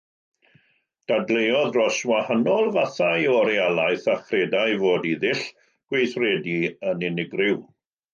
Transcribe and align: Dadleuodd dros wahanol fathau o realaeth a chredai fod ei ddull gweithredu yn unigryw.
Dadleuodd 1.09 1.67
dros 1.73 1.99
wahanol 2.11 2.71
fathau 2.77 3.27
o 3.33 3.43
realaeth 3.49 4.07
a 4.15 4.15
chredai 4.31 4.71
fod 4.85 5.05
ei 5.11 5.19
ddull 5.25 5.45
gweithredu 5.93 6.57
yn 6.93 7.05
unigryw. 7.11 7.61